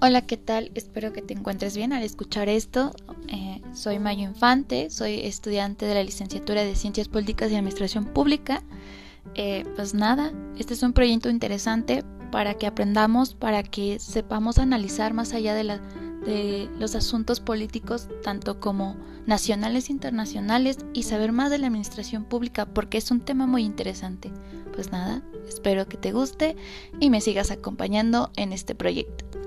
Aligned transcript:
Hola, 0.00 0.22
¿qué 0.22 0.36
tal? 0.36 0.70
Espero 0.76 1.12
que 1.12 1.22
te 1.22 1.34
encuentres 1.34 1.76
bien 1.76 1.92
al 1.92 2.04
escuchar 2.04 2.48
esto. 2.48 2.92
Eh, 3.26 3.60
soy 3.74 3.98
Mayo 3.98 4.22
Infante, 4.22 4.90
soy 4.90 5.18
estudiante 5.26 5.86
de 5.86 5.94
la 5.94 6.04
licenciatura 6.04 6.62
de 6.62 6.76
Ciencias 6.76 7.08
Políticas 7.08 7.50
y 7.50 7.56
Administración 7.56 8.04
Pública. 8.04 8.62
Eh, 9.34 9.64
pues 9.74 9.94
nada, 9.94 10.32
este 10.56 10.74
es 10.74 10.84
un 10.84 10.92
proyecto 10.92 11.30
interesante 11.30 12.04
para 12.30 12.54
que 12.54 12.68
aprendamos, 12.68 13.34
para 13.34 13.64
que 13.64 13.98
sepamos 13.98 14.58
analizar 14.58 15.14
más 15.14 15.32
allá 15.32 15.52
de, 15.54 15.80
los 16.78 16.94
asuntos 16.94 17.40
políticos, 17.40 18.08
tanto 18.22 18.60
como 18.60 18.96
nacionales 19.26 19.88
e 19.88 19.92
internacionales, 19.92 20.78
y 20.92 21.02
saber 21.02 21.32
más 21.32 21.50
de 21.50 21.58
la 21.58 21.66
administración 21.66 22.24
pública, 22.24 22.66
porque 22.66 22.98
es 22.98 23.10
un 23.10 23.20
tema 23.20 23.48
muy 23.48 23.64
interesante. 23.64 24.30
Pues 24.72 24.92
nada, 24.92 25.24
espero 25.48 25.88
que 25.88 25.96
te 25.96 26.12
guste 26.12 26.54
y 27.00 27.10
me 27.10 27.20
sigas 27.20 27.50
acompañando 27.50 28.30
en 28.36 28.52
este 28.52 28.76
proyecto. 28.76 29.37